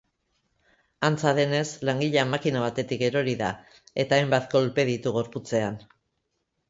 [1.09, 3.51] Antza denez, langilea makina batetik erori da
[4.05, 5.83] eta hainbat kolpe ditu gorputzean.